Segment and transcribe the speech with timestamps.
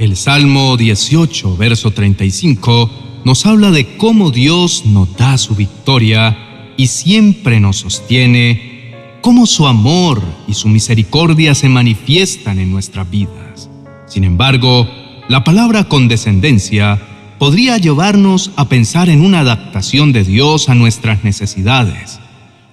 [0.00, 2.90] el Salmo 18, verso 35,
[3.24, 6.36] nos habla de cómo Dios nos da su victoria
[6.76, 13.70] y siempre nos sostiene, cómo su amor y su misericordia se manifiestan en nuestras vidas.
[14.06, 14.88] Sin embargo,
[15.28, 22.20] la palabra condescendencia podría llevarnos a pensar en una adaptación de Dios a nuestras necesidades,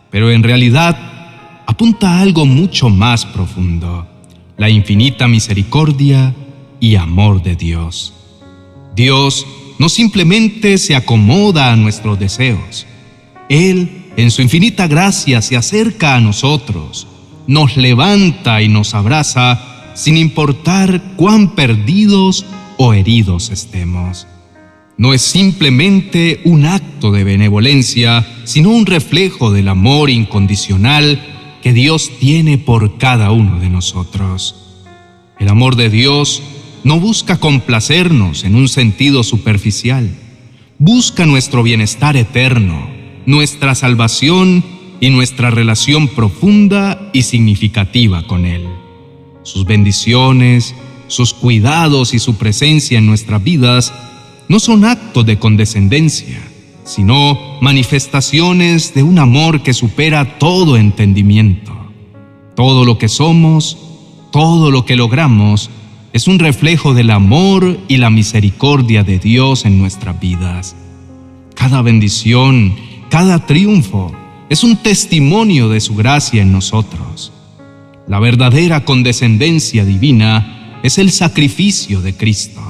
[0.10, 0.98] pero en realidad
[1.66, 4.08] apunta a algo mucho más profundo,
[4.58, 6.36] la infinita misericordia
[6.80, 8.14] y amor de Dios.
[8.96, 9.46] Dios
[9.80, 12.86] no simplemente se acomoda a nuestros deseos,
[13.50, 17.08] Él en su infinita gracia se acerca a nosotros,
[17.48, 22.46] nos levanta y nos abraza sin importar cuán perdidos
[22.78, 24.28] o heridos estemos
[24.98, 31.20] no es simplemente un acto de benevolencia, sino un reflejo del amor incondicional
[31.62, 34.56] que Dios tiene por cada uno de nosotros.
[35.40, 36.42] El amor de Dios
[36.84, 40.10] no busca complacernos en un sentido superficial,
[40.78, 42.90] busca nuestro bienestar eterno,
[43.26, 44.64] nuestra salvación
[45.00, 48.68] y nuestra relación profunda y significativa con Él.
[49.44, 50.76] Sus bendiciones,
[51.08, 53.94] sus cuidados y su presencia en nuestras vidas
[54.52, 56.38] no son actos de condescendencia,
[56.84, 61.72] sino manifestaciones de un amor que supera todo entendimiento.
[62.54, 63.78] Todo lo que somos,
[64.30, 65.70] todo lo que logramos,
[66.12, 70.76] es un reflejo del amor y la misericordia de Dios en nuestras vidas.
[71.56, 72.76] Cada bendición,
[73.10, 74.12] cada triunfo,
[74.50, 77.32] es un testimonio de su gracia en nosotros.
[78.06, 82.62] La verdadera condescendencia divina es el sacrificio de Cristo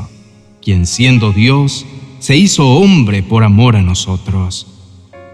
[0.62, 1.86] quien siendo Dios,
[2.20, 4.68] se hizo hombre por amor a nosotros.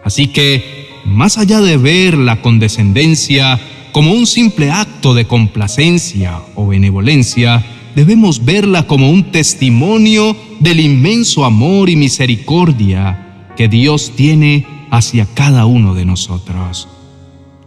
[0.03, 3.59] Así que, más allá de ver la condescendencia
[3.91, 7.65] como un simple acto de complacencia o benevolencia,
[7.95, 15.65] debemos verla como un testimonio del inmenso amor y misericordia que Dios tiene hacia cada
[15.65, 16.87] uno de nosotros.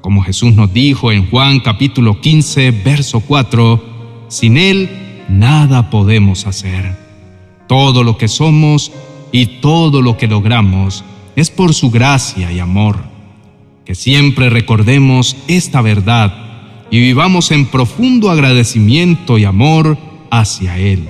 [0.01, 4.89] Como Jesús nos dijo en Juan capítulo 15, verso 4, sin Él
[5.29, 7.10] nada podemos hacer.
[7.71, 8.91] Todo lo que somos
[9.31, 11.05] y todo lo que logramos
[11.37, 12.99] es por su gracia y amor.
[13.85, 16.35] Que siempre recordemos esta verdad
[16.91, 19.97] y vivamos en profundo agradecimiento y amor
[20.33, 21.09] hacia Él,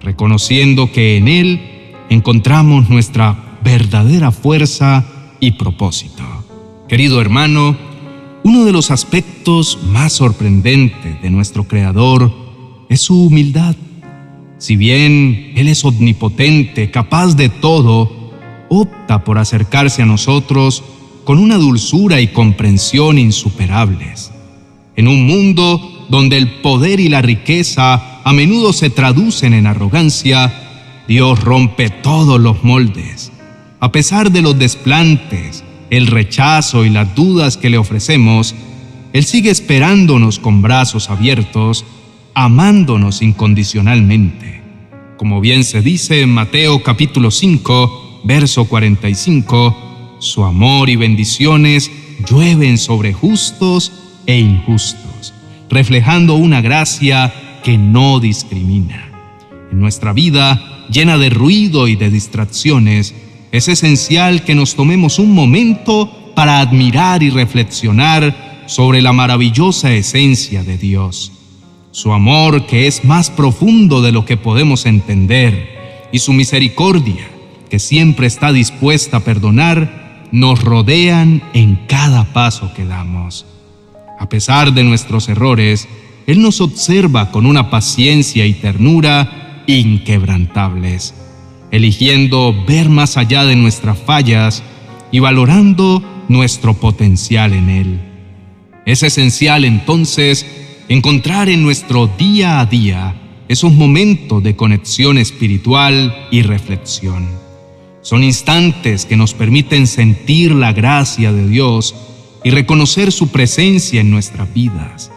[0.00, 1.60] reconociendo que en Él
[2.08, 5.04] encontramos nuestra verdadera fuerza
[5.40, 6.22] y propósito.
[6.88, 7.76] Querido hermano,
[8.44, 12.32] uno de los aspectos más sorprendentes de nuestro Creador
[12.88, 13.76] es su humildad.
[14.62, 18.30] Si bien Él es omnipotente, capaz de todo,
[18.68, 20.84] opta por acercarse a nosotros
[21.24, 24.30] con una dulzura y comprensión insuperables.
[24.94, 31.02] En un mundo donde el poder y la riqueza a menudo se traducen en arrogancia,
[31.08, 33.32] Dios rompe todos los moldes.
[33.80, 38.54] A pesar de los desplantes, el rechazo y las dudas que le ofrecemos,
[39.12, 41.84] Él sigue esperándonos con brazos abiertos,
[42.34, 44.62] amándonos incondicionalmente
[45.22, 51.92] como bien se dice en Mateo capítulo 5, verso 45, su amor y bendiciones
[52.28, 53.92] llueven sobre justos
[54.26, 55.32] e injustos,
[55.70, 57.32] reflejando una gracia
[57.62, 59.12] que no discrimina.
[59.70, 63.14] En nuestra vida, llena de ruido y de distracciones,
[63.52, 70.64] es esencial que nos tomemos un momento para admirar y reflexionar sobre la maravillosa esencia
[70.64, 71.30] de Dios
[71.92, 77.28] su amor que es más profundo de lo que podemos entender y su misericordia
[77.70, 83.46] que siempre está dispuesta a perdonar, nos rodean en cada paso que damos.
[84.18, 85.88] A pesar de nuestros errores,
[86.26, 91.14] Él nos observa con una paciencia y ternura inquebrantables,
[91.70, 94.62] eligiendo ver más allá de nuestras fallas
[95.10, 98.00] y valorando nuestro potencial en Él.
[98.84, 100.46] Es esencial entonces
[100.88, 103.14] encontrar en nuestro día a día
[103.48, 107.28] esos momentos de conexión espiritual y reflexión.
[108.02, 111.94] Son instantes que nos permiten sentir la gracia de Dios
[112.44, 115.10] y reconocer su presencia en nuestras vidas.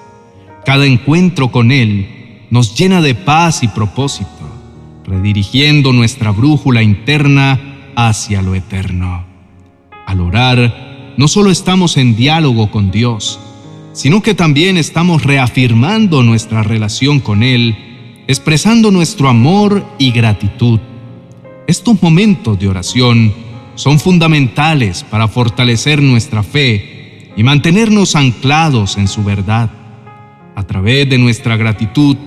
[0.65, 4.29] Cada encuentro con Él nos llena de paz y propósito,
[5.05, 9.25] redirigiendo nuestra brújula interna hacia lo eterno.
[10.05, 13.39] Al orar, no solo estamos en diálogo con Dios,
[13.95, 20.81] sino que también estamos reafirmando nuestra relación con Él, expresando nuestro amor y gratitud.
[21.65, 23.33] Estos momentos de oración
[23.75, 29.71] son fundamentales para fortalecer nuestra fe y mantenernos anclados en su verdad.
[30.55, 32.17] A través de nuestra gratitud,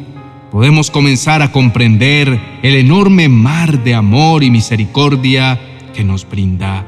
[0.50, 5.61] podemos comenzar a comprender el enorme mar de amor y misericordia
[5.94, 6.87] que nos brinda,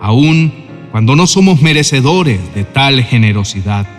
[0.00, 0.52] aun
[0.90, 3.95] cuando no somos merecedores de tal generosidad.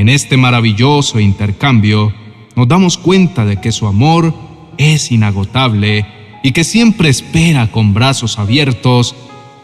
[0.00, 2.14] En este maravilloso intercambio,
[2.56, 4.32] nos damos cuenta de que su amor
[4.78, 6.06] es inagotable
[6.42, 9.14] y que siempre espera con brazos abiertos,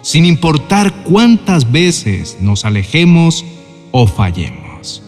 [0.02, 3.46] sin importar cuántas veces nos alejemos
[3.92, 5.02] o fallemos.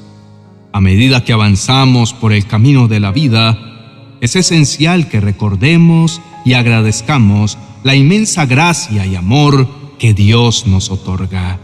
[0.73, 6.55] A medida que avanzamos por el camino de la vida, es esencial que recordemos y
[6.55, 11.61] agradezcamos la inmensa gracia y amor que Dios nos otorga.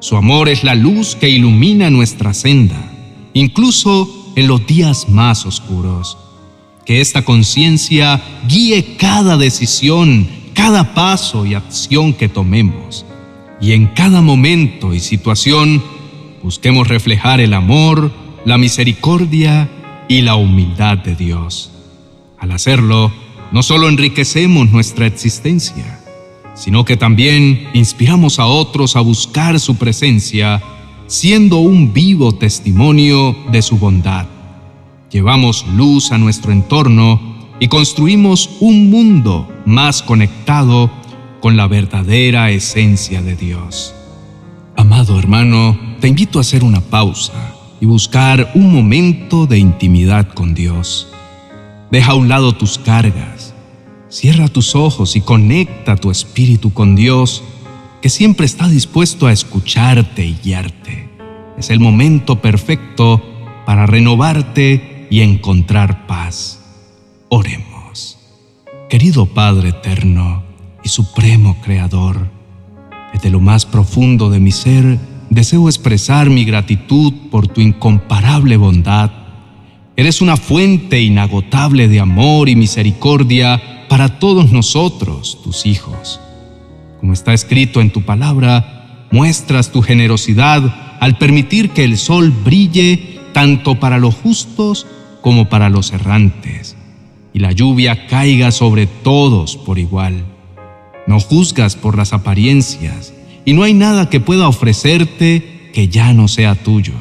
[0.00, 2.92] Su amor es la luz que ilumina nuestra senda,
[3.34, 6.16] incluso en los días más oscuros
[6.84, 13.04] que esta conciencia guíe cada decisión, cada paso y acción que tomemos.
[13.60, 15.82] Y en cada momento y situación
[16.42, 18.12] busquemos reflejar el amor,
[18.44, 19.70] la misericordia
[20.08, 21.70] y la humildad de Dios.
[22.38, 23.10] Al hacerlo,
[23.52, 26.00] no solo enriquecemos nuestra existencia,
[26.54, 30.62] sino que también inspiramos a otros a buscar su presencia,
[31.06, 34.26] siendo un vivo testimonio de su bondad
[35.14, 37.20] llevamos luz a nuestro entorno
[37.60, 40.90] y construimos un mundo más conectado
[41.40, 43.94] con la verdadera esencia de Dios.
[44.76, 50.52] Amado hermano, te invito a hacer una pausa y buscar un momento de intimidad con
[50.52, 51.06] Dios.
[51.92, 53.54] Deja a un lado tus cargas,
[54.08, 57.44] cierra tus ojos y conecta tu espíritu con Dios,
[58.04, 61.08] que siempre está dispuesto a escucharte y guiarte.
[61.56, 63.22] Es el momento perfecto
[63.64, 66.60] para renovarte y encontrar paz.
[67.30, 68.18] Oremos.
[68.90, 70.42] Querido Padre eterno
[70.84, 72.28] y supremo Creador,
[73.14, 74.98] desde lo más profundo de mi ser
[75.30, 79.12] deseo expresar mi gratitud por tu incomparable bondad.
[79.96, 86.20] Eres una fuente inagotable de amor y misericordia para todos nosotros, tus hijos.
[87.04, 93.20] Como está escrito en tu palabra, muestras tu generosidad al permitir que el sol brille
[93.34, 94.86] tanto para los justos
[95.20, 96.76] como para los errantes,
[97.34, 100.24] y la lluvia caiga sobre todos por igual.
[101.06, 103.12] No juzgas por las apariencias,
[103.44, 106.94] y no hay nada que pueda ofrecerte que ya no sea tuyo.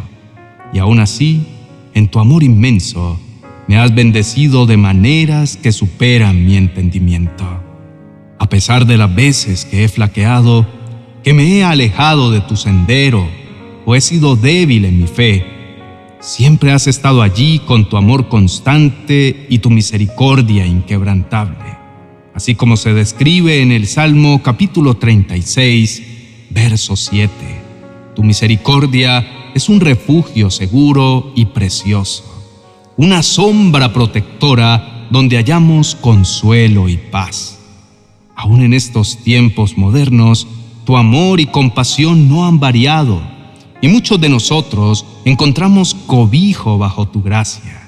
[0.74, 1.48] Y aún así,
[1.94, 3.22] en tu amor inmenso,
[3.70, 7.73] me has bendecido de maneras que superan mi entendimiento.
[8.44, 10.68] A pesar de las veces que he flaqueado,
[11.24, 13.25] que me he alejado de tu sendero,
[13.86, 15.45] o he sido débil en mi fe,
[16.19, 21.78] Siempre has estado allí con tu amor constante y tu misericordia inquebrantable,
[22.34, 26.04] así como se describe en el Salmo capítulo 36,
[26.50, 27.30] verso 7.
[28.16, 32.24] Tu misericordia es un refugio seguro y precioso,
[32.95, 37.62] una sombra protectora donde hallamos consuelo y paz.
[38.44, 40.48] Aún en estos tiempos modernos,
[40.84, 43.22] tu amor y compasión no han variado
[43.81, 47.88] y muchos de nosotros encontramos cobijo bajo tu gracia.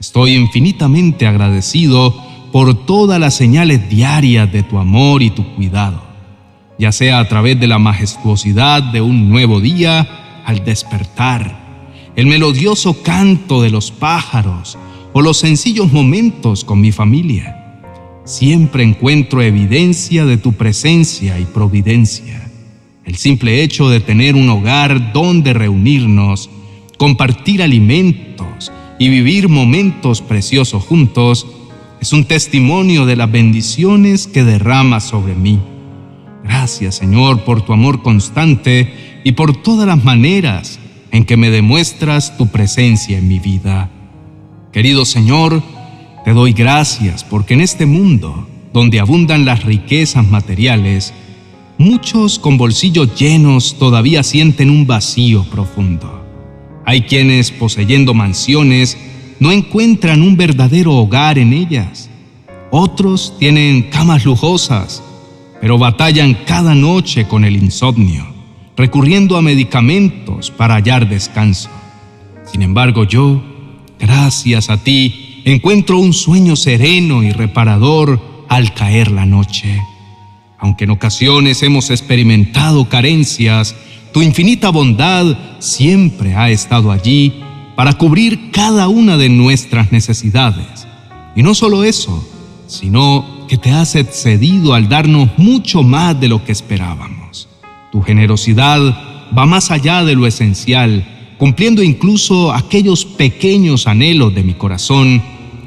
[0.00, 2.20] Estoy infinitamente agradecido
[2.50, 6.02] por todas las señales diarias de tu amor y tu cuidado,
[6.80, 13.04] ya sea a través de la majestuosidad de un nuevo día al despertar, el melodioso
[13.04, 14.76] canto de los pájaros
[15.12, 17.61] o los sencillos momentos con mi familia.
[18.24, 22.48] Siempre encuentro evidencia de tu presencia y providencia.
[23.04, 26.48] El simple hecho de tener un hogar donde reunirnos,
[26.98, 31.46] compartir alimentos y vivir momentos preciosos juntos
[32.00, 35.58] es un testimonio de las bendiciones que derramas sobre mí.
[36.44, 40.78] Gracias Señor por tu amor constante y por todas las maneras
[41.10, 43.90] en que me demuestras tu presencia en mi vida.
[44.72, 45.62] Querido Señor,
[46.24, 51.12] te doy gracias porque en este mundo, donde abundan las riquezas materiales,
[51.82, 56.24] Muchos con bolsillos llenos todavía sienten un vacío profundo.
[56.86, 58.96] Hay quienes, poseyendo mansiones,
[59.40, 62.08] no encuentran un verdadero hogar en ellas.
[62.70, 65.02] Otros tienen camas lujosas,
[65.60, 68.26] pero batallan cada noche con el insomnio,
[68.76, 71.68] recurriendo a medicamentos para hallar descanso.
[72.44, 73.42] Sin embargo, yo,
[73.98, 79.80] gracias a ti, encuentro un sueño sereno y reparador al caer la noche.
[80.58, 83.74] Aunque en ocasiones hemos experimentado carencias,
[84.12, 87.42] tu infinita bondad siempre ha estado allí
[87.74, 90.86] para cubrir cada una de nuestras necesidades.
[91.34, 92.28] Y no solo eso,
[92.66, 97.48] sino porque te has excedido al darnos mucho más de lo que esperábamos.
[97.90, 98.80] Tu generosidad
[99.36, 101.04] va más allá de lo esencial,
[101.42, 105.20] cumpliendo incluso aquellos pequeños anhelos de mi corazón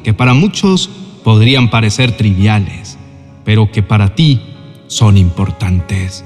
[0.05, 0.89] que para muchos
[1.21, 2.97] podrían parecer triviales,
[3.43, 4.39] pero que para ti
[4.87, 6.23] son importantes.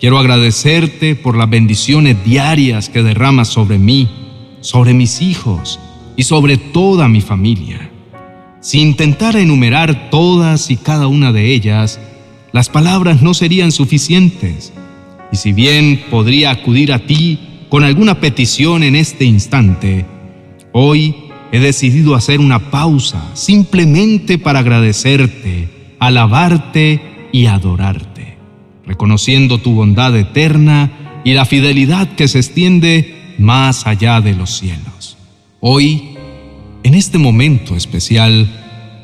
[0.00, 4.08] Quiero agradecerte por las bendiciones diarias que derramas sobre mí,
[4.62, 5.78] sobre mis hijos
[6.16, 7.88] y sobre toda mi familia.
[8.60, 12.00] Si intentara enumerar todas y cada una de ellas,
[12.50, 14.72] las palabras no serían suficientes.
[15.30, 17.38] Y si bien podría acudir a ti
[17.72, 20.04] con alguna petición en este instante,
[20.72, 21.14] hoy
[21.52, 27.00] he decidido hacer una pausa simplemente para agradecerte, alabarte
[27.32, 28.36] y adorarte,
[28.84, 35.16] reconociendo tu bondad eterna y la fidelidad que se extiende más allá de los cielos.
[35.60, 36.10] Hoy
[36.82, 38.50] en este momento especial,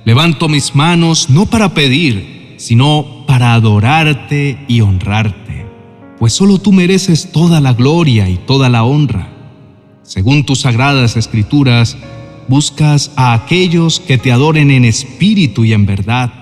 [0.05, 5.58] levanto mis manos no para pedir, sino para adorarte y honrarte,
[6.19, 9.29] pues solo tú mereces toda la gloria y toda la honra.
[10.03, 11.97] Según tus sagradas escrituras,
[12.49, 16.33] buscas a aquellos que te adoren en espíritu y en verdad.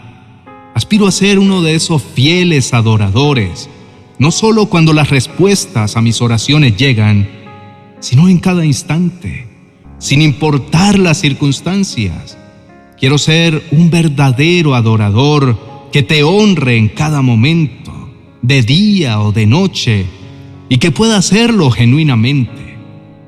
[0.74, 3.68] Aspiro a ser uno de esos fieles adoradores,
[4.18, 7.28] no solo cuando las respuestas a mis oraciones llegan,
[8.00, 9.56] sino en cada instante
[9.98, 12.36] sin importar las circunstancias.
[12.98, 15.58] Quiero ser un verdadero adorador
[15.92, 17.92] que te honre en cada momento,
[18.46, 20.06] de día o de noche,
[20.68, 22.76] y que pueda hacerlo genuinamente.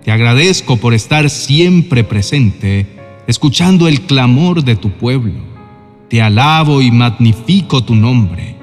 [0.05, 2.87] Te agradezco por estar siempre presente,
[3.27, 5.41] escuchando el clamor de tu pueblo.
[6.09, 8.57] Te alabo y magnifico tu nombre.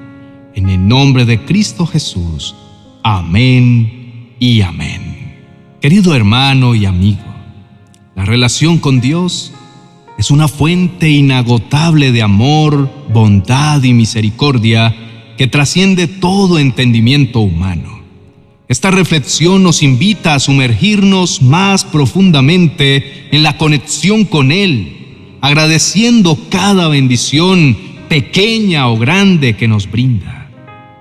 [0.56, 2.56] En el nombre de Cristo Jesús.
[3.04, 5.36] Amén y amén.
[5.82, 7.36] Querido hermano y amigo,
[8.16, 9.52] la relación con Dios
[10.18, 14.96] es una fuente inagotable de amor, bondad y misericordia
[15.38, 18.02] que trasciende todo entendimiento humano.
[18.68, 26.88] Esta reflexión nos invita a sumergirnos más profundamente en la conexión con Él, agradeciendo cada
[26.88, 27.78] bendición,
[28.10, 30.50] pequeña o grande, que nos brinda.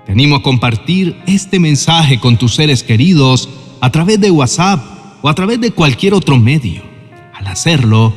[0.05, 3.49] Te animo a compartir este mensaje con tus seres queridos
[3.81, 4.83] a través de WhatsApp
[5.23, 6.83] o a través de cualquier otro medio.
[7.33, 8.13] Al hacerlo,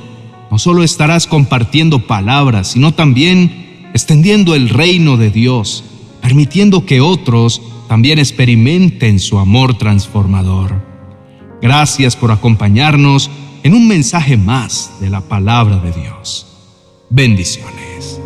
[0.51, 5.85] no solo estarás compartiendo palabras, sino también extendiendo el reino de Dios,
[6.21, 10.73] permitiendo que otros también experimenten su amor transformador.
[11.61, 13.31] Gracias por acompañarnos
[13.63, 16.47] en un mensaje más de la palabra de Dios.
[17.11, 18.21] Bendiciones.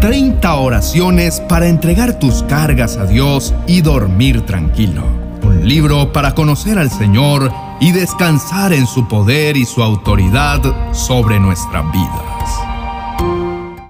[0.00, 6.78] Treinta oraciones para entregar tus cargas a Dios y dormir tranquilo un libro para conocer
[6.78, 12.31] al Señor y descansar en su poder y su autoridad sobre nuestras vidas.